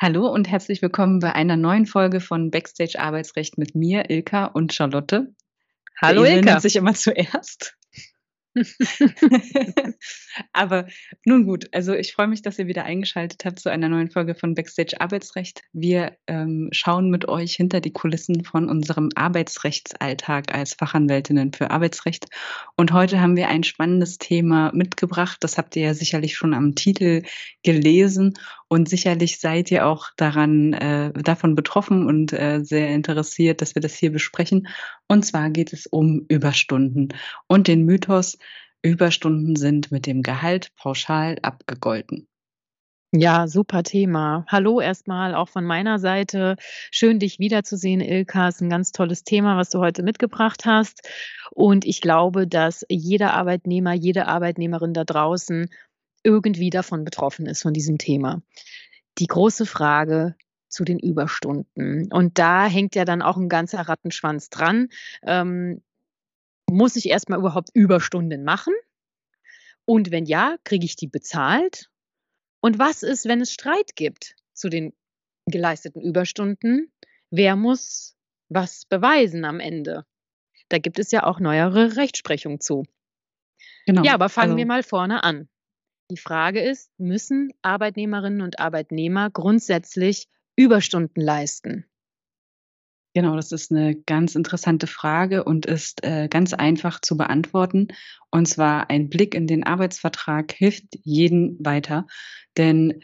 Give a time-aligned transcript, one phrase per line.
[0.00, 4.72] Hallo und herzlich willkommen bei einer neuen Folge von Backstage Arbeitsrecht mit mir, Ilka und
[4.72, 5.34] Charlotte.
[6.00, 6.52] Hallo Ilka.
[6.52, 7.76] nennt sich immer zuerst.
[10.52, 10.86] Aber
[11.24, 14.36] nun gut, also ich freue mich, dass ihr wieder eingeschaltet habt zu einer neuen Folge
[14.36, 15.62] von Backstage Arbeitsrecht.
[15.72, 22.26] Wir ähm, schauen mit euch hinter die Kulissen von unserem Arbeitsrechtsalltag als Fachanwältinnen für Arbeitsrecht.
[22.76, 25.38] Und heute haben wir ein spannendes Thema mitgebracht.
[25.40, 27.22] Das habt ihr ja sicherlich schon am Titel
[27.64, 28.34] gelesen.
[28.68, 33.80] Und sicherlich seid ihr auch daran, äh, davon betroffen und äh, sehr interessiert, dass wir
[33.80, 34.68] das hier besprechen.
[35.08, 37.08] Und zwar geht es um Überstunden
[37.46, 38.38] und den Mythos,
[38.82, 42.28] Überstunden sind mit dem Gehalt pauschal abgegolten.
[43.10, 44.44] Ja, super Thema.
[44.48, 46.56] Hallo erstmal auch von meiner Seite.
[46.90, 48.48] Schön, dich wiederzusehen, Ilka.
[48.48, 51.08] Ist ein ganz tolles Thema, was du heute mitgebracht hast.
[51.50, 55.70] Und ich glaube, dass jeder Arbeitnehmer, jede Arbeitnehmerin da draußen
[56.28, 58.42] irgendwie davon betroffen ist, von diesem Thema.
[59.16, 60.36] Die große Frage
[60.68, 62.12] zu den Überstunden.
[62.12, 64.90] Und da hängt ja dann auch ein ganzer Rattenschwanz dran.
[65.22, 65.82] Ähm,
[66.70, 68.74] muss ich erstmal überhaupt Überstunden machen?
[69.86, 71.88] Und wenn ja, kriege ich die bezahlt?
[72.60, 74.92] Und was ist, wenn es Streit gibt zu den
[75.46, 76.92] geleisteten Überstunden?
[77.30, 78.14] Wer muss
[78.50, 80.04] was beweisen am Ende?
[80.68, 82.84] Da gibt es ja auch neuere Rechtsprechung zu.
[83.86, 84.02] Genau.
[84.02, 85.48] Ja, aber fangen also, wir mal vorne an.
[86.10, 91.84] Die Frage ist, müssen Arbeitnehmerinnen und Arbeitnehmer grundsätzlich Überstunden leisten?
[93.14, 97.88] Genau, das ist eine ganz interessante Frage und ist äh, ganz einfach zu beantworten.
[98.30, 102.06] Und zwar ein Blick in den Arbeitsvertrag hilft jeden weiter,
[102.56, 103.02] denn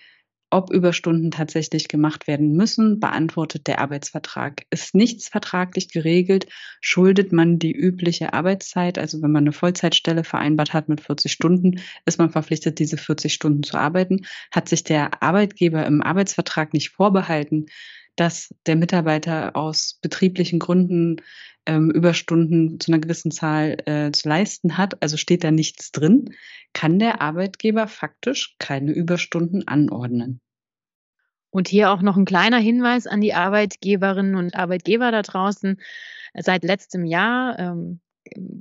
[0.54, 4.62] ob Überstunden tatsächlich gemacht werden müssen, beantwortet der Arbeitsvertrag.
[4.70, 6.46] Ist nichts vertraglich geregelt,
[6.80, 11.80] schuldet man die übliche Arbeitszeit, also wenn man eine Vollzeitstelle vereinbart hat mit 40 Stunden,
[12.06, 14.26] ist man verpflichtet, diese 40 Stunden zu arbeiten.
[14.52, 17.66] Hat sich der Arbeitgeber im Arbeitsvertrag nicht vorbehalten,
[18.14, 21.16] dass der Mitarbeiter aus betrieblichen Gründen
[21.66, 26.36] ähm, Überstunden zu einer gewissen Zahl äh, zu leisten hat, also steht da nichts drin,
[26.72, 30.40] kann der Arbeitgeber faktisch keine Überstunden anordnen.
[31.54, 35.80] Und hier auch noch ein kleiner Hinweis an die Arbeitgeberinnen und Arbeitgeber da draußen.
[36.36, 38.00] Seit letztem Jahr ähm,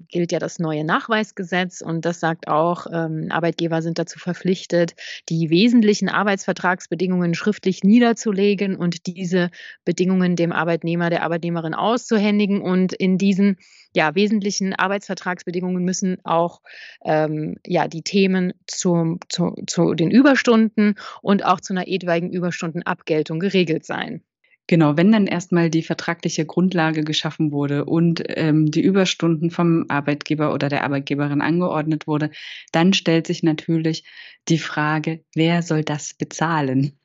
[0.09, 4.95] gilt ja das neue Nachweisgesetz und das sagt auch, ähm, Arbeitgeber sind dazu verpflichtet,
[5.29, 9.49] die wesentlichen Arbeitsvertragsbedingungen schriftlich niederzulegen und diese
[9.85, 12.61] Bedingungen dem Arbeitnehmer, der Arbeitnehmerin auszuhändigen.
[12.61, 13.57] Und in diesen
[13.95, 16.61] ja, wesentlichen Arbeitsvertragsbedingungen müssen auch
[17.03, 23.39] ähm, ja, die Themen zu, zu, zu den Überstunden und auch zu einer etwaigen Überstundenabgeltung
[23.39, 24.23] geregelt sein.
[24.67, 30.53] Genau, wenn dann erstmal die vertragliche Grundlage geschaffen wurde und ähm, die Überstunden vom Arbeitgeber
[30.53, 32.29] oder der Arbeitgeberin angeordnet wurde,
[32.71, 34.03] dann stellt sich natürlich
[34.49, 36.97] die Frage, wer soll das bezahlen?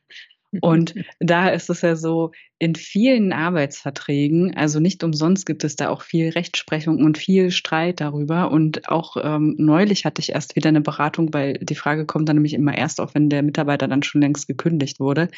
[0.62, 5.90] Und da ist es ja so, in vielen Arbeitsverträgen, also nicht umsonst gibt es da
[5.90, 8.50] auch viel Rechtsprechung und viel Streit darüber.
[8.50, 12.36] Und auch ähm, neulich hatte ich erst wieder eine Beratung, weil die Frage kommt dann
[12.36, 15.28] nämlich immer erst auf, wenn der Mitarbeiter dann schon längst gekündigt wurde.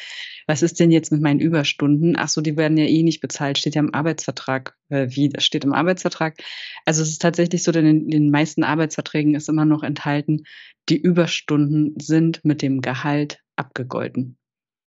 [0.47, 2.15] Was ist denn jetzt mit meinen Überstunden?
[2.17, 4.75] Ach so, die werden ja eh nicht bezahlt, steht ja im Arbeitsvertrag.
[4.89, 6.37] Äh, wie, das steht im Arbeitsvertrag.
[6.85, 10.43] Also es ist tatsächlich so, denn in den meisten Arbeitsverträgen ist immer noch enthalten,
[10.89, 14.37] die Überstunden sind mit dem Gehalt abgegolten.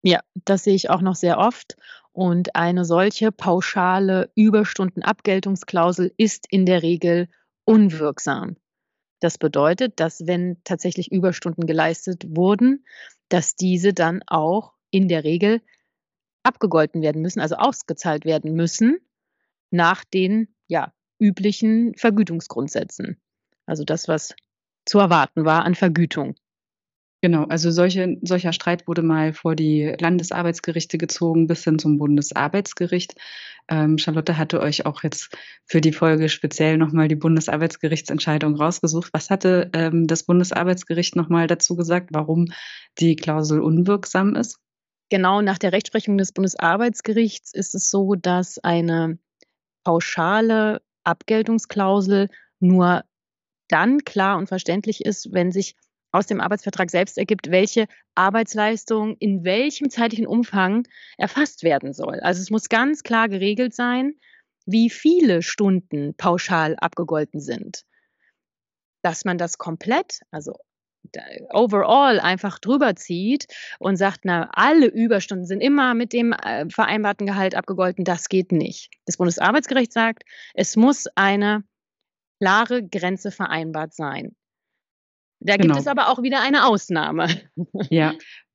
[0.06, 1.78] Ja, das sehe ich auch noch sehr oft.
[2.12, 7.28] Und eine solche pauschale Überstundenabgeltungsklausel ist in der Regel
[7.66, 8.56] unwirksam.
[9.20, 12.86] Das bedeutet, dass wenn tatsächlich Überstunden geleistet wurden,
[13.30, 15.62] dass diese dann auch in der Regel
[16.44, 19.00] abgegolten werden müssen, also ausgezahlt werden müssen
[19.72, 23.20] nach den ja, üblichen Vergütungsgrundsätzen.
[23.66, 24.36] Also das, was
[24.86, 26.36] zu erwarten war an Vergütung.
[27.26, 33.16] Genau, also solche, solcher Streit wurde mal vor die Landesarbeitsgerichte gezogen bis hin zum Bundesarbeitsgericht.
[33.68, 39.10] Ähm, Charlotte hatte euch auch jetzt für die Folge speziell nochmal die Bundesarbeitsgerichtsentscheidung rausgesucht.
[39.12, 42.50] Was hatte ähm, das Bundesarbeitsgericht nochmal dazu gesagt, warum
[43.00, 44.60] die Klausel unwirksam ist?
[45.10, 49.18] Genau, nach der Rechtsprechung des Bundesarbeitsgerichts ist es so, dass eine
[49.84, 52.30] pauschale Abgeltungsklausel
[52.60, 53.04] nur
[53.68, 55.76] dann klar und verständlich ist, wenn sich
[56.16, 62.20] aus dem Arbeitsvertrag selbst ergibt, welche Arbeitsleistung in welchem zeitlichen Umfang erfasst werden soll.
[62.22, 64.14] Also es muss ganz klar geregelt sein,
[64.66, 67.84] wie viele Stunden pauschal abgegolten sind.
[69.04, 70.56] Dass man das komplett, also
[71.52, 73.46] overall einfach drüber zieht
[73.78, 78.52] und sagt, na, alle Überstunden sind immer mit dem äh, vereinbarten Gehalt abgegolten, das geht
[78.52, 78.90] nicht.
[79.06, 80.24] Das Bundesarbeitsgericht sagt,
[80.56, 81.64] es muss eine
[82.40, 84.36] klare Grenze vereinbart sein.
[85.40, 85.76] Da Genau.
[85.76, 87.28] gibt es aber auch wieder eine Ausnahme.
[87.90, 88.14] Ja,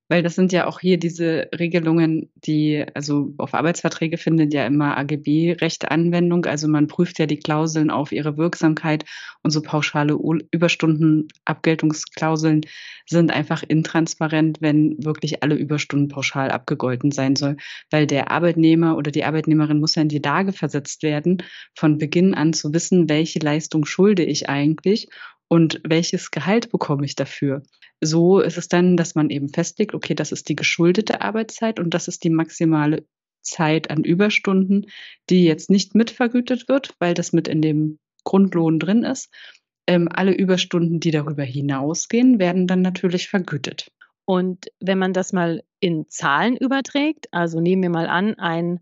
[0.09, 4.97] Weil das sind ja auch hier diese Regelungen, die, also auf Arbeitsverträge findet ja immer
[4.99, 6.47] AGB-Recht Anwendung.
[6.47, 9.05] Also man prüft ja die Klauseln auf ihre Wirksamkeit
[9.45, 10.15] und so pauschale
[10.51, 12.63] Überstundenabgeltungsklauseln
[13.07, 17.57] sind einfach intransparent, wenn wirklich alle Überstunden pauschal abgegolten sein soll.
[17.91, 21.43] Weil der Arbeitnehmer oder die Arbeitnehmerin muss ja in die Lage versetzt werden,
[21.77, 25.09] von Beginn an zu wissen, welche Leistung schulde ich eigentlich
[25.51, 27.63] und welches Gehalt bekomme ich dafür.
[28.01, 31.93] So ist es dann, dass man eben festlegt, okay, das ist die geschuldete Arbeitszeit und
[31.93, 33.05] das ist die maximale
[33.43, 34.87] Zeit an Überstunden,
[35.29, 39.29] die jetzt nicht mitvergütet wird, weil das mit in dem Grundlohn drin ist.
[39.89, 43.91] Ähm, alle Überstunden, die darüber hinausgehen, werden dann natürlich vergütet.
[44.27, 48.81] Und wenn man das mal in Zahlen überträgt, also nehmen wir mal an, ein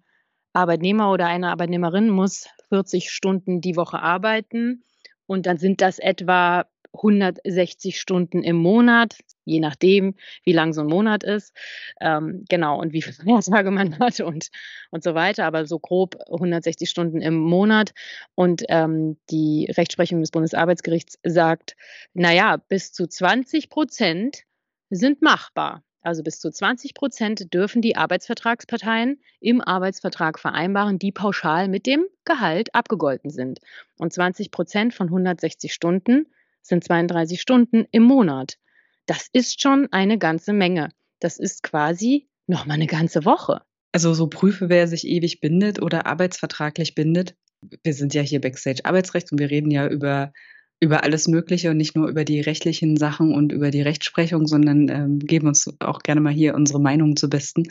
[0.53, 4.85] Arbeitnehmer oder eine Arbeitnehmerin muss 40 Stunden die Woche arbeiten
[5.29, 6.65] und dann sind das etwa
[6.95, 10.15] 160 Stunden im Monat, je nachdem,
[10.45, 11.55] wie lang so ein Monat ist.
[12.01, 14.49] Ähm, genau, und wie viele Feiertage man hat und,
[14.91, 15.45] und so weiter.
[15.45, 17.93] Aber so grob 160 Stunden im Monat.
[18.35, 21.77] Und ähm, die Rechtsprechung des Bundesarbeitsgerichts sagt,
[22.15, 24.45] naja, bis zu 20 Prozent
[24.91, 25.83] sind machbar.
[26.09, 32.07] Also bis zu 20 Prozent dürfen die Arbeitsvertragsparteien im Arbeitsvertrag vereinbaren, die pauschal mit dem
[32.25, 33.59] Gehalt abgegolten sind.
[33.99, 36.25] Und 20 Prozent von 160 Stunden
[36.63, 38.57] sind 32 Stunden im Monat.
[39.05, 40.89] Das ist schon eine ganze Menge.
[41.21, 43.61] Das ist quasi nochmal eine ganze Woche.
[43.93, 47.37] Also so prüfe, wer sich ewig bindet oder arbeitsvertraglich bindet.
[47.83, 50.33] Wir sind ja hier Backstage Arbeitsrecht und wir reden ja über
[50.81, 54.89] über alles Mögliche und nicht nur über die rechtlichen Sachen und über die Rechtsprechung, sondern
[54.89, 57.65] ähm, geben uns auch gerne mal hier unsere Meinung zu besten.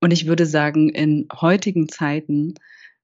[0.00, 2.54] Und ich würde sagen, in heutigen Zeiten,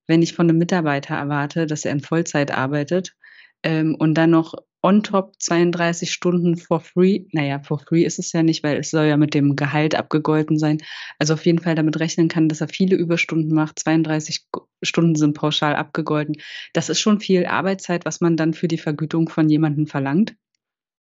[0.07, 3.15] wenn ich von einem Mitarbeiter erwarte, dass er in Vollzeit arbeitet
[3.63, 7.27] ähm, und dann noch on top 32 Stunden for free.
[7.33, 10.59] Naja, for free ist es ja nicht, weil es soll ja mit dem Gehalt abgegolten
[10.59, 10.79] sein.
[11.19, 13.79] Also auf jeden Fall damit rechnen kann, dass er viele Überstunden macht.
[13.79, 14.47] 32
[14.83, 16.37] Stunden sind pauschal abgegolten.
[16.73, 20.35] Das ist schon viel Arbeitszeit, was man dann für die Vergütung von jemandem verlangt,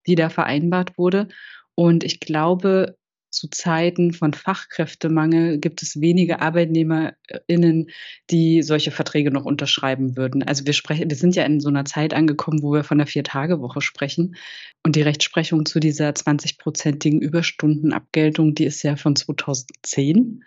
[0.07, 1.29] die da vereinbart wurde.
[1.75, 2.97] Und ich glaube,
[3.37, 7.91] zu Zeiten von Fachkräftemangel gibt es wenige ArbeitnehmerInnen,
[8.31, 10.43] die solche Verträge noch unterschreiben würden.
[10.43, 13.07] Also wir sprechen, wir sind ja in so einer Zeit angekommen, wo wir von der
[13.07, 14.37] Vier-Tage-Woche sprechen.
[14.83, 20.43] Und die Rechtsprechung zu dieser 20-prozentigen Überstundenabgeltung, die ist ja von 2010.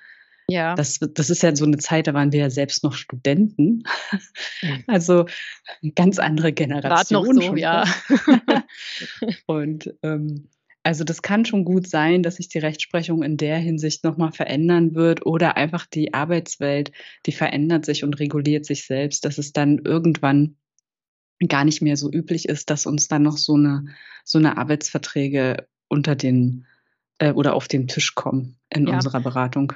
[0.47, 0.73] Ja.
[0.73, 3.83] Das, das ist ja so eine Zeit, da waren wir ja selbst noch Studenten.
[4.87, 5.25] Also
[5.95, 7.23] ganz andere Generation.
[7.23, 7.85] Gerade noch so, ja.
[9.45, 10.49] Und ähm,
[10.83, 14.95] also das kann schon gut sein, dass sich die Rechtsprechung in der Hinsicht nochmal verändern
[14.95, 16.91] wird oder einfach die Arbeitswelt,
[17.25, 20.55] die verändert sich und reguliert sich selbst, dass es dann irgendwann
[21.47, 23.85] gar nicht mehr so üblich ist, dass uns dann noch so eine,
[24.23, 26.65] so eine Arbeitsverträge unter den
[27.19, 28.95] äh, oder auf den Tisch kommen in ja.
[28.95, 29.73] unserer Beratung.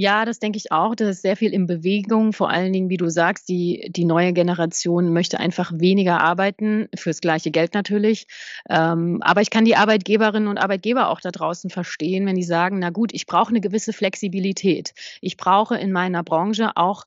[0.00, 0.94] Ja, das denke ich auch.
[0.94, 2.32] Das ist sehr viel in Bewegung.
[2.32, 7.20] Vor allen Dingen, wie du sagst, die, die neue Generation möchte einfach weniger arbeiten, fürs
[7.20, 8.26] gleiche Geld natürlich.
[8.70, 12.78] Ähm, aber ich kann die Arbeitgeberinnen und Arbeitgeber auch da draußen verstehen, wenn die sagen,
[12.78, 14.94] na gut, ich brauche eine gewisse Flexibilität.
[15.20, 17.04] Ich brauche in meiner Branche auch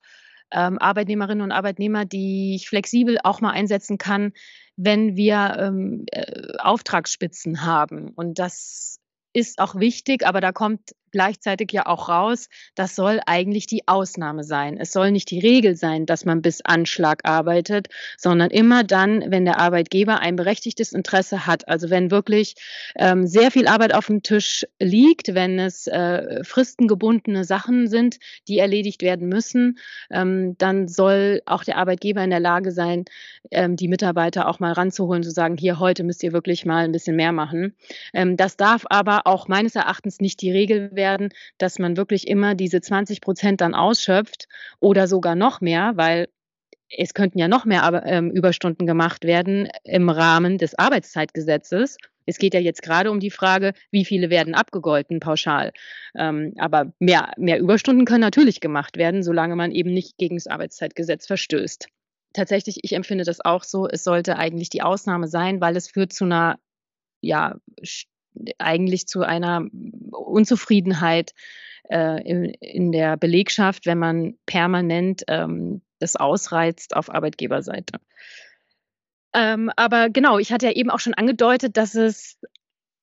[0.51, 4.34] ähm, Arbeitnehmerinnen und Arbeitnehmer, die ich flexibel auch mal einsetzen kann,
[4.75, 8.10] wenn wir ähm, äh, Auftragsspitzen haben.
[8.10, 9.00] Und das
[9.34, 14.43] ist auch wichtig, aber da kommt gleichzeitig ja auch raus, das soll eigentlich die Ausnahme
[14.43, 14.77] sein.
[14.77, 19.46] Es soll nicht die Regel sein, dass man bis Anschlag arbeitet, sondern immer dann, wenn
[19.46, 21.67] der Arbeitgeber ein berechtigtes Interesse hat.
[21.70, 22.55] Also wenn wirklich
[22.98, 28.17] ähm, sehr viel Arbeit auf dem Tisch liegt, wenn es äh, fristengebundene Sachen sind,
[28.48, 29.77] die erledigt werden müssen,
[30.10, 33.05] ähm, dann soll auch der Arbeitgeber in der Lage sein,
[33.51, 36.91] ähm, die Mitarbeiter auch mal ranzuholen, zu sagen, hier heute müsst ihr wirklich mal ein
[36.91, 37.75] bisschen mehr machen.
[38.15, 42.27] Ähm, das darf aber auch meines Erachtens nicht die Regel werden werden, dass man wirklich
[42.27, 44.48] immer diese 20 Prozent dann ausschöpft
[44.79, 46.29] oder sogar noch mehr, weil
[46.98, 51.98] es könnten ja noch mehr ähm, Überstunden gemacht werden im Rahmen des Arbeitszeitgesetzes.
[52.25, 55.74] Es geht ja jetzt gerade um die Frage, wie viele werden abgegolten pauschal.
[56.15, 60.48] Ähm, aber mehr, mehr Überstunden können natürlich gemacht werden, solange man eben nicht gegen das
[60.48, 61.88] Arbeitszeitgesetz verstößt.
[62.31, 66.13] Tatsächlich, ich empfinde das auch so, es sollte eigentlich die Ausnahme sein, weil es führt
[66.13, 66.57] zu einer
[67.24, 67.55] ja,
[68.58, 69.66] eigentlich zu einer
[70.12, 71.34] Unzufriedenheit
[71.90, 78.00] äh, in, in, der Belegschaft, wenn man permanent ähm, das ausreizt auf Arbeitgeberseite.
[79.34, 82.40] Ähm, aber genau, ich hatte ja eben auch schon angedeutet, dass es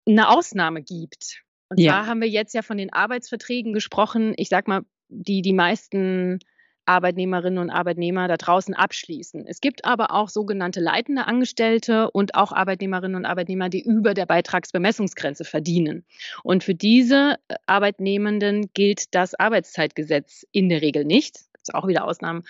[0.07, 1.43] eine Ausnahme gibt.
[1.69, 1.93] Und ja.
[1.93, 4.35] zwar haben wir jetzt ja von den Arbeitsverträgen gesprochen.
[4.37, 6.41] Ich sag mal, die die meisten
[6.90, 9.47] Arbeitnehmerinnen und Arbeitnehmer da draußen abschließen.
[9.47, 14.26] Es gibt aber auch sogenannte leitende Angestellte und auch Arbeitnehmerinnen und Arbeitnehmer, die über der
[14.26, 16.04] Beitragsbemessungsgrenze verdienen.
[16.42, 21.37] Und für diese äh, Arbeitnehmenden gilt das Arbeitszeitgesetz in der Regel nicht.
[21.52, 22.42] Gibt auch wieder Ausnahmen.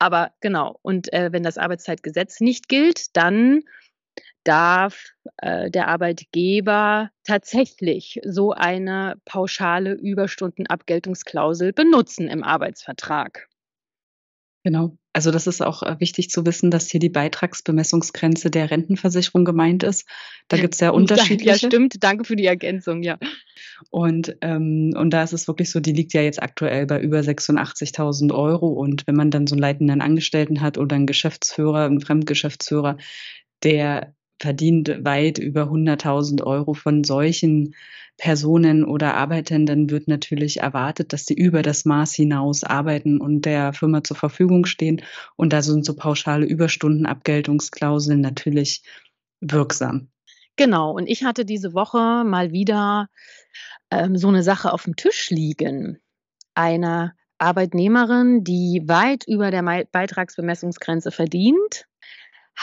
[0.00, 0.76] Aber genau.
[0.82, 3.62] Und äh, wenn das Arbeitszeitgesetz nicht gilt, dann
[4.42, 13.48] darf äh, der Arbeitgeber tatsächlich so eine pauschale Überstundenabgeltungsklausel benutzen im Arbeitsvertrag.
[14.64, 14.96] Genau.
[15.12, 19.82] Also das ist auch äh, wichtig zu wissen, dass hier die Beitragsbemessungsgrenze der Rentenversicherung gemeint
[19.82, 20.08] ist.
[20.48, 21.50] Da gibt es ja unterschiedliche.
[21.50, 22.02] Ja, stimmt.
[22.02, 23.18] Danke für die Ergänzung, ja.
[23.90, 27.20] Und, ähm, und da ist es wirklich so, die liegt ja jetzt aktuell bei über
[27.20, 28.68] 86.000 Euro.
[28.68, 32.96] Und wenn man dann so einen leitenden Angestellten hat oder einen Geschäftsführer, einen Fremdgeschäftsführer,
[33.62, 37.74] der verdient weit über 100.000 Euro von solchen
[38.16, 43.72] Personen oder Arbeitenden wird natürlich erwartet, dass sie über das Maß hinaus arbeiten und der
[43.72, 45.02] Firma zur Verfügung stehen.
[45.36, 48.82] Und da sind so pauschale Überstundenabgeltungsklauseln natürlich
[49.40, 50.08] wirksam.
[50.56, 53.08] Genau, und ich hatte diese Woche mal wieder
[53.90, 55.98] ähm, so eine Sache auf dem Tisch liegen.
[56.54, 61.86] Eine Arbeitnehmerin, die weit über der Beitragsbemessungsgrenze verdient,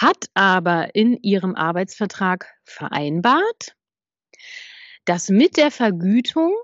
[0.01, 3.75] hat aber in ihrem Arbeitsvertrag vereinbart,
[5.05, 6.55] dass mit der Vergütung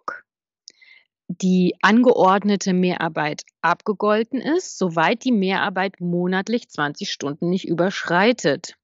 [1.27, 8.75] die angeordnete Mehrarbeit abgegolten ist, soweit die Mehrarbeit monatlich 20 Stunden nicht überschreitet.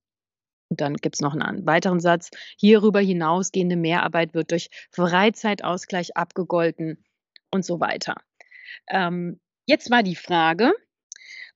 [0.70, 2.30] Und dann gibt es noch einen weiteren Satz.
[2.60, 7.04] Hierüber hinausgehende Mehrarbeit wird durch Freizeitausgleich abgegolten
[7.52, 8.16] und so weiter.
[8.90, 10.74] Ähm, jetzt war die Frage,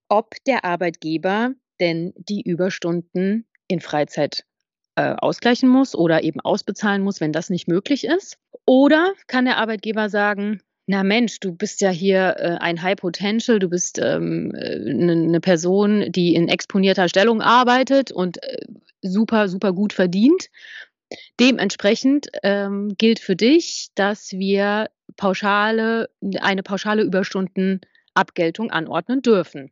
[0.07, 4.43] ob der Arbeitgeber denn die Überstunden in Freizeit
[4.95, 8.37] äh, ausgleichen muss oder eben ausbezahlen muss, wenn das nicht möglich ist.
[8.65, 13.59] Oder kann der Arbeitgeber sagen, na Mensch, du bist ja hier äh, ein High Potential,
[13.59, 18.65] du bist ähm, eine äh, ne Person, die in exponierter Stellung arbeitet und äh,
[19.01, 20.49] super, super gut verdient.
[21.39, 29.71] Dementsprechend ähm, gilt für dich, dass wir pauschale, eine pauschale Überstundenabgeltung anordnen dürfen.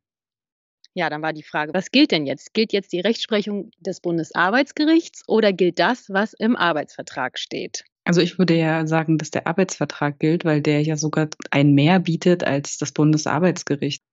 [0.97, 2.53] Ja, dann war die Frage, was gilt denn jetzt?
[2.53, 7.83] Gilt jetzt die Rechtsprechung des Bundesarbeitsgerichts oder gilt das, was im Arbeitsvertrag steht?
[8.05, 11.99] Also ich würde ja sagen, dass der Arbeitsvertrag gilt, weil der ja sogar ein mehr
[11.99, 14.03] bietet als das Bundesarbeitsgericht.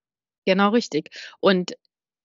[0.44, 1.10] Genau richtig.
[1.38, 1.76] Und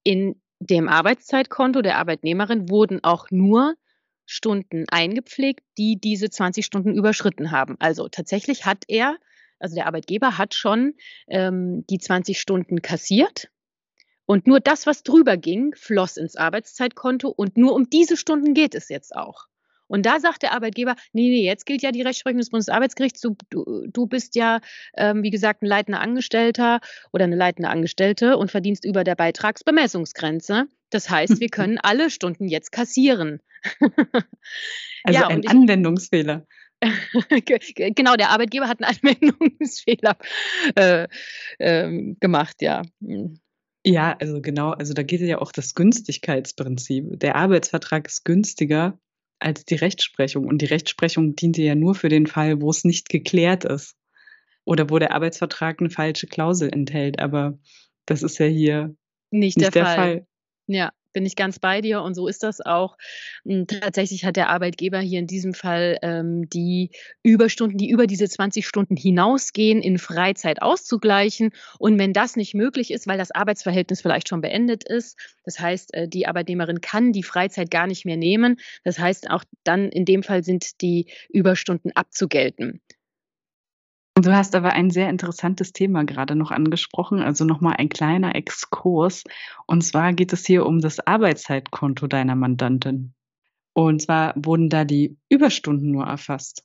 [0.02, 3.74] in dem Arbeitszeitkonto der Arbeitnehmerin wurden auch nur
[4.26, 7.76] Stunden eingepflegt, die diese 20 Stunden überschritten haben.
[7.78, 9.18] Also tatsächlich hat er,
[9.60, 10.94] also der Arbeitgeber hat schon
[11.28, 13.50] ähm, die 20 Stunden kassiert
[14.28, 18.74] und nur das, was drüber ging, floss ins Arbeitszeitkonto und nur um diese Stunden geht
[18.74, 19.46] es jetzt auch.
[19.86, 23.22] Und da sagt der Arbeitgeber, nee, nee, jetzt gilt ja die Rechtsprechung des Bundesarbeitsgerichts.
[23.22, 24.60] Du, du, du bist ja,
[24.98, 26.80] ähm, wie gesagt, ein leitender Angestellter
[27.10, 30.66] oder eine leitende Angestellte und verdienst über der Beitragsbemessungsgrenze.
[30.90, 33.40] Das heißt, wir können alle Stunden jetzt kassieren.
[35.04, 36.46] also ja, ein ich, Anwendungsfehler.
[37.78, 40.18] genau, der Arbeitgeber hat einen Anwendungsfehler
[40.76, 41.08] äh,
[41.58, 42.82] äh, gemacht, ja.
[43.88, 47.18] Ja, also genau, also da geht ja auch das Günstigkeitsprinzip.
[47.20, 48.98] Der Arbeitsvertrag ist günstiger
[49.38, 53.08] als die Rechtsprechung und die Rechtsprechung diente ja nur für den Fall, wo es nicht
[53.08, 53.96] geklärt ist
[54.64, 57.58] oder wo der Arbeitsvertrag eine falsche Klausel enthält, aber
[58.04, 58.94] das ist ja hier
[59.30, 59.96] nicht, nicht der, der Fall.
[59.96, 60.26] Fall.
[60.66, 62.96] Ja, bin ich ganz bei dir und so ist das auch.
[63.44, 66.92] Hm, tatsächlich hat der Arbeitgeber hier in diesem Fall ähm, die
[67.24, 71.50] Überstunden, die über diese 20 Stunden hinausgehen, in Freizeit auszugleichen.
[71.80, 75.92] Und wenn das nicht möglich ist, weil das Arbeitsverhältnis vielleicht schon beendet ist, das heißt,
[75.94, 80.04] äh, die Arbeitnehmerin kann die Freizeit gar nicht mehr nehmen, das heißt, auch dann in
[80.04, 82.80] dem Fall sind die Überstunden abzugelten.
[84.20, 89.22] Du hast aber ein sehr interessantes Thema gerade noch angesprochen, also nochmal ein kleiner Exkurs.
[89.66, 93.14] Und zwar geht es hier um das Arbeitszeitkonto deiner Mandantin.
[93.74, 96.64] Und zwar wurden da die Überstunden nur erfasst.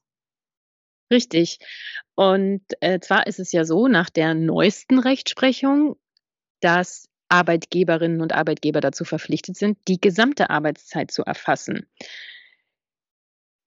[1.11, 1.59] Richtig.
[2.15, 5.95] Und äh, zwar ist es ja so, nach der neuesten Rechtsprechung,
[6.59, 11.87] dass Arbeitgeberinnen und Arbeitgeber dazu verpflichtet sind, die gesamte Arbeitszeit zu erfassen.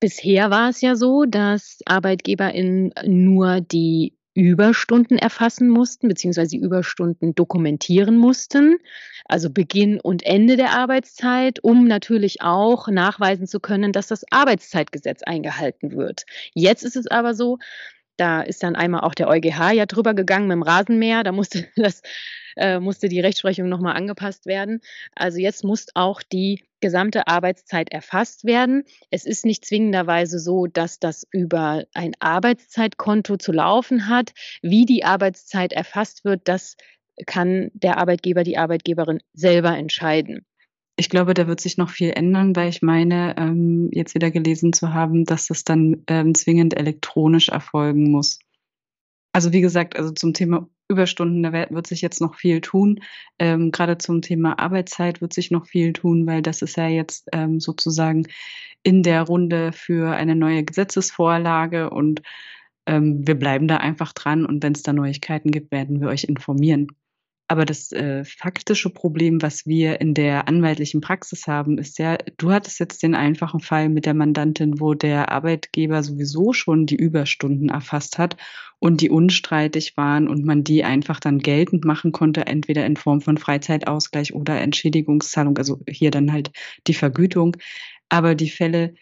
[0.01, 7.35] Bisher war es ja so, dass ArbeitgeberInnen nur die Überstunden erfassen mussten, beziehungsweise die Überstunden
[7.35, 8.77] dokumentieren mussten,
[9.25, 15.23] also Beginn und Ende der Arbeitszeit, um natürlich auch nachweisen zu können, dass das Arbeitszeitgesetz
[15.23, 16.27] eingehalten wird.
[16.53, 17.59] Jetzt ist es aber so,
[18.17, 21.69] da ist dann einmal auch der EuGH ja drüber gegangen mit dem Rasenmäher, da musste
[21.77, 22.03] das
[22.57, 24.81] äh, musste die Rechtsprechung nochmal angepasst werden.
[25.15, 28.85] Also jetzt muss auch die gesamte Arbeitszeit erfasst werden.
[29.11, 34.33] Es ist nicht zwingenderweise so, dass das über ein Arbeitszeitkonto zu laufen hat.
[34.63, 36.77] Wie die Arbeitszeit erfasst wird, das
[37.27, 40.47] kann der Arbeitgeber, die Arbeitgeberin selber entscheiden.
[40.97, 44.73] Ich glaube, da wird sich noch viel ändern, weil ich meine, ähm, jetzt wieder gelesen
[44.73, 48.39] zu haben, dass das dann ähm, zwingend elektronisch erfolgen muss.
[49.33, 53.01] Also wie gesagt, also zum Thema Überstunden, da wird sich jetzt noch viel tun.
[53.39, 57.29] Ähm, Gerade zum Thema Arbeitszeit wird sich noch viel tun, weil das ist ja jetzt
[57.33, 58.27] ähm, sozusagen
[58.83, 62.23] in der Runde für eine neue Gesetzesvorlage und
[62.87, 66.25] ähm, wir bleiben da einfach dran und wenn es da Neuigkeiten gibt, werden wir euch
[66.25, 66.89] informieren.
[67.49, 72.51] Aber das äh, faktische Problem, was wir in der anwaltlichen Praxis haben, ist ja, du
[72.51, 77.69] hattest jetzt den einfachen Fall mit der Mandantin, wo der Arbeitgeber sowieso schon die Überstunden
[77.69, 78.37] erfasst hat
[78.81, 83.21] und die unstreitig waren und man die einfach dann geltend machen konnte, entweder in Form
[83.21, 86.51] von Freizeitausgleich oder Entschädigungszahlung, also hier dann halt
[86.89, 87.57] die Vergütung.
[88.09, 88.95] Aber die Fälle,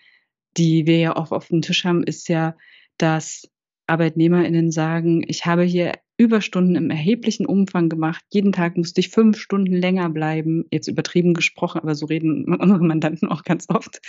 [0.58, 2.56] die wir ja auch auf dem Tisch haben, ist ja,
[2.98, 3.48] dass
[3.86, 8.25] ArbeitnehmerInnen sagen, ich habe hier Überstunden im erheblichen Umfang gemacht.
[8.33, 10.64] Jeden Tag musste ich fünf Stunden länger bleiben.
[10.71, 14.00] Jetzt übertrieben gesprochen, aber so reden unsere Mandanten auch ganz oft.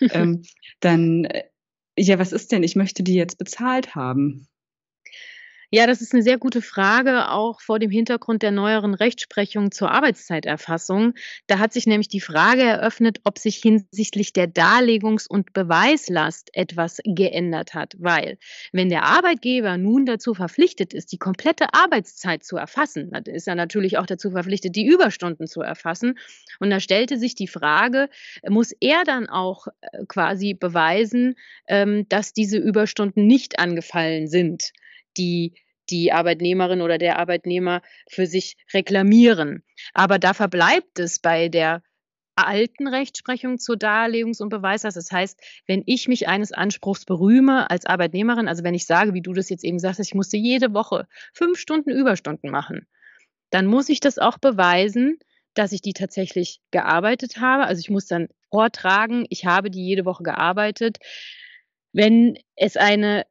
[0.12, 0.42] ähm,
[0.80, 1.44] dann, äh,
[1.98, 2.62] ja, was ist denn?
[2.62, 4.48] Ich möchte die jetzt bezahlt haben.
[5.74, 9.90] Ja, das ist eine sehr gute Frage, auch vor dem Hintergrund der neueren Rechtsprechung zur
[9.90, 11.14] Arbeitszeiterfassung.
[11.48, 17.00] Da hat sich nämlich die Frage eröffnet, ob sich hinsichtlich der Darlegungs- und Beweislast etwas
[17.04, 17.96] geändert hat.
[17.98, 18.38] Weil,
[18.70, 23.56] wenn der Arbeitgeber nun dazu verpflichtet ist, die komplette Arbeitszeit zu erfassen, dann ist er
[23.56, 26.20] natürlich auch dazu verpflichtet, die Überstunden zu erfassen.
[26.60, 28.10] Und da stellte sich die Frage,
[28.48, 31.34] muss er dann auch äh, quasi beweisen,
[31.66, 34.70] ähm, dass diese Überstunden nicht angefallen sind?
[35.16, 35.54] die
[35.90, 39.62] die Arbeitnehmerin oder der Arbeitnehmer für sich reklamieren.
[39.92, 41.82] Aber da verbleibt es bei der
[42.36, 44.96] alten Rechtsprechung zur Darlegungs- und Beweislast.
[44.96, 49.22] Das heißt, wenn ich mich eines Anspruchs berühme als Arbeitnehmerin, also wenn ich sage, wie
[49.22, 52.86] du das jetzt eben sagst, ich musste jede Woche fünf Stunden Überstunden machen,
[53.50, 55.18] dann muss ich das auch beweisen,
[55.54, 57.64] dass ich die tatsächlich gearbeitet habe.
[57.66, 60.98] Also ich muss dann vortragen, ich habe die jede Woche gearbeitet.
[61.92, 63.24] Wenn es eine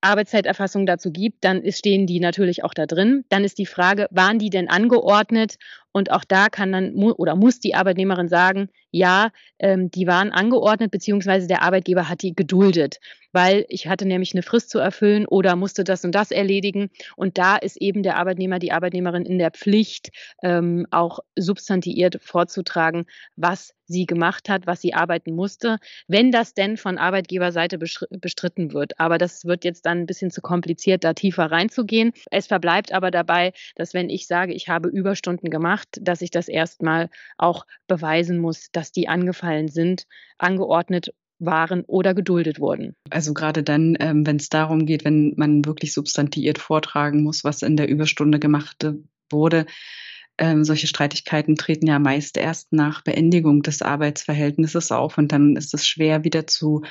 [0.00, 3.24] Arbeitszeiterfassung dazu gibt, dann stehen die natürlich auch da drin.
[3.28, 5.56] Dann ist die Frage, waren die denn angeordnet?
[5.92, 10.90] Und auch da kann dann oder muss die Arbeitnehmerin sagen, ja, ähm, die waren angeordnet,
[10.90, 12.98] beziehungsweise der Arbeitgeber hat die geduldet,
[13.32, 16.90] weil ich hatte nämlich eine Frist zu erfüllen oder musste das und das erledigen.
[17.16, 20.10] Und da ist eben der Arbeitnehmer, die Arbeitnehmerin in der Pflicht,
[20.42, 26.76] ähm, auch substantiiert vorzutragen, was sie gemacht hat, was sie arbeiten musste, wenn das denn
[26.76, 28.98] von Arbeitgeberseite bestritten wird.
[29.00, 32.12] Aber das wird jetzt dann ein bisschen zu kompliziert, da tiefer reinzugehen.
[32.30, 36.48] Es verbleibt aber dabei, dass wenn ich sage, ich habe Überstunden gemacht, dass ich das
[36.48, 40.06] erstmal auch beweisen muss, dass die angefallen sind,
[40.38, 42.94] angeordnet waren oder geduldet wurden.
[43.10, 47.62] Also gerade dann, ähm, wenn es darum geht, wenn man wirklich substantiiert vortragen muss, was
[47.62, 48.86] in der Überstunde gemacht
[49.30, 49.66] wurde,
[50.38, 55.74] ähm, solche Streitigkeiten treten ja meist erst nach Beendigung des Arbeitsverhältnisses auf und dann ist
[55.74, 56.82] es schwer wieder zu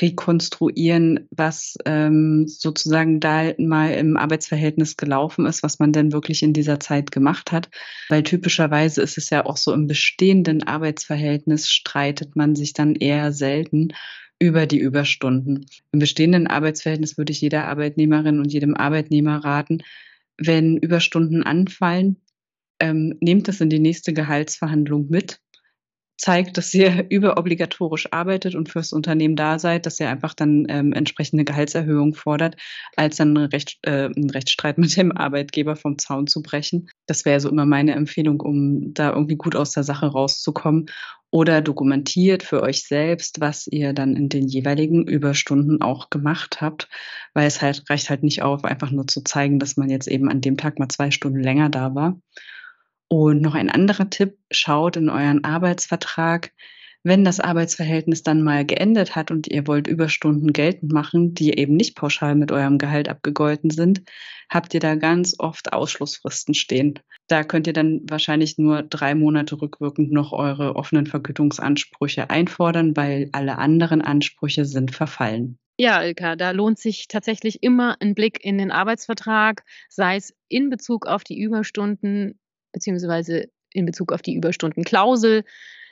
[0.00, 6.52] rekonstruieren, was ähm, sozusagen da mal im Arbeitsverhältnis gelaufen ist, was man denn wirklich in
[6.52, 7.68] dieser Zeit gemacht hat.
[8.08, 13.32] Weil typischerweise ist es ja auch so, im bestehenden Arbeitsverhältnis streitet man sich dann eher
[13.32, 13.92] selten
[14.38, 15.66] über die Überstunden.
[15.92, 19.82] Im bestehenden Arbeitsverhältnis würde ich jeder Arbeitnehmerin und jedem Arbeitnehmer raten,
[20.36, 22.16] wenn Überstunden anfallen,
[22.80, 25.40] ähm, nehmt das in die nächste Gehaltsverhandlung mit
[26.18, 30.92] zeigt, dass ihr überobligatorisch arbeitet und fürs Unternehmen da seid, dass ihr einfach dann ähm,
[30.92, 32.56] entsprechende Gehaltserhöhung fordert,
[32.96, 36.90] als dann einen, Recht, äh, einen Rechtsstreit mit dem Arbeitgeber vom Zaun zu brechen.
[37.06, 40.86] Das wäre so immer meine Empfehlung, um da irgendwie gut aus der Sache rauszukommen.
[41.30, 46.88] Oder dokumentiert für euch selbst, was ihr dann in den jeweiligen Überstunden auch gemacht habt,
[47.34, 50.30] weil es halt reicht halt nicht auf, einfach nur zu zeigen, dass man jetzt eben
[50.30, 52.18] an dem Tag mal zwei Stunden länger da war.
[53.08, 56.52] Und noch ein anderer Tipp, schaut in euren Arbeitsvertrag,
[57.04, 61.74] wenn das Arbeitsverhältnis dann mal geendet hat und ihr wollt Überstunden geltend machen, die eben
[61.74, 64.02] nicht pauschal mit eurem Gehalt abgegolten sind,
[64.50, 66.98] habt ihr da ganz oft Ausschlussfristen stehen.
[67.28, 73.28] Da könnt ihr dann wahrscheinlich nur drei Monate rückwirkend noch eure offenen Vergütungsansprüche einfordern, weil
[73.32, 75.58] alle anderen Ansprüche sind verfallen.
[75.78, 80.70] Ja, Ilka, da lohnt sich tatsächlich immer ein Blick in den Arbeitsvertrag, sei es in
[80.70, 82.40] Bezug auf die Überstunden
[82.72, 85.44] beziehungsweise in Bezug auf die Überstundenklausel.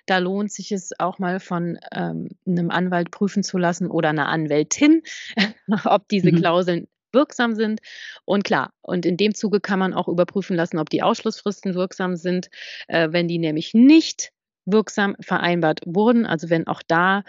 [0.07, 4.29] Da lohnt sich es auch mal von ähm, einem Anwalt prüfen zu lassen oder einer
[4.29, 5.03] Anwältin,
[5.85, 6.37] ob diese mhm.
[6.37, 7.81] Klauseln wirksam sind.
[8.25, 12.17] Und klar, und in dem Zuge kann man auch überprüfen lassen, ob die Ausschlussfristen wirksam
[12.17, 12.51] sind.
[12.89, 14.33] Äh, wenn die nämlich nicht
[14.65, 17.23] wirksam vereinbart wurden, also wenn auch da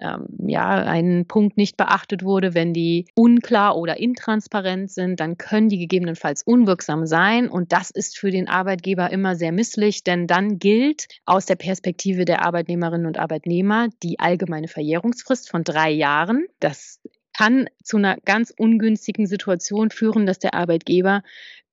[0.00, 5.68] ähm, ja, ein Punkt nicht beachtet wurde, wenn die unklar oder intransparent sind, dann können
[5.68, 7.48] die gegebenenfalls unwirksam sein.
[7.48, 12.24] Und das ist für den Arbeitgeber immer sehr misslich, denn dann gilt aus der Perspektive
[12.24, 16.46] der Arbeitnehmerinnen und Arbeitnehmer die allgemeine Verjährungsfrist von drei Jahren.
[16.60, 17.00] Das
[17.36, 21.22] kann zu einer ganz ungünstigen Situation führen, dass der Arbeitgeber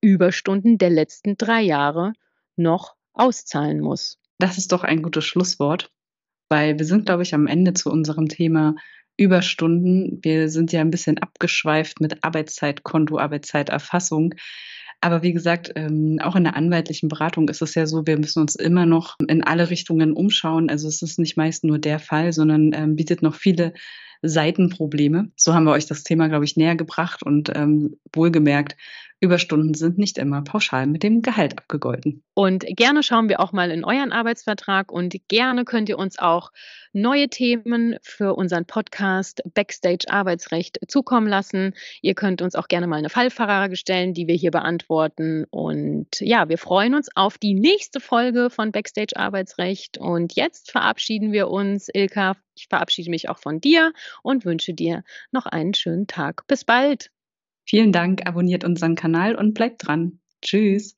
[0.02, 2.14] Überstunden der letzten drei Jahre
[2.56, 4.18] noch auszahlen muss.
[4.40, 5.92] Das ist doch ein gutes Schlusswort,
[6.52, 8.76] weil wir sind, glaube ich, am Ende zu unserem Thema
[9.18, 10.20] Überstunden.
[10.22, 14.36] Wir sind ja ein bisschen abgeschweift mit Arbeitszeitkonto, Arbeitszeiterfassung.
[15.00, 18.42] Aber wie gesagt, ähm, auch in der anwaltlichen Beratung ist es ja so, wir müssen
[18.42, 20.70] uns immer noch in alle Richtungen umschauen.
[20.70, 23.74] Also es ist nicht meist nur der Fall, sondern ähm, bietet noch viele
[24.22, 25.32] Seitenprobleme.
[25.36, 28.76] So haben wir euch das Thema, glaube ich, näher gebracht und ähm, wohlgemerkt,
[29.24, 32.24] Überstunden sind nicht immer pauschal mit dem Gehalt abgegolten.
[32.34, 36.52] Und gerne schauen wir auch mal in euren Arbeitsvertrag und gerne könnt ihr uns auch
[36.92, 41.76] neue Themen für unseren Podcast Backstage Arbeitsrecht zukommen lassen.
[42.02, 45.46] Ihr könnt uns auch gerne mal eine Fallfrage stellen, die wir hier beantworten.
[45.52, 50.00] Und ja, wir freuen uns auf die nächste Folge von Backstage Arbeitsrecht.
[50.00, 51.90] Und jetzt verabschieden wir uns.
[51.94, 56.46] Ilka, ich verabschiede mich auch von dir und wünsche dir noch einen schönen Tag.
[56.48, 57.12] Bis bald.
[57.66, 60.20] Vielen Dank, abonniert unseren Kanal und bleibt dran.
[60.42, 60.96] Tschüss.